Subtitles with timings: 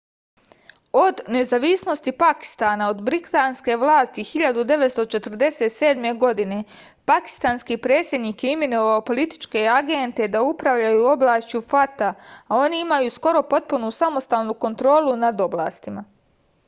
[0.99, 6.07] od nezavisnosti pakistana od britanske vlasti 1947.
[6.23, 6.57] godine
[7.11, 12.07] pakistanski predsednik je imenovao političke agente da upravljaju oblašću fata
[12.47, 16.03] a oni imaju skoro potpunu samostalnu kontrolu nad oblastima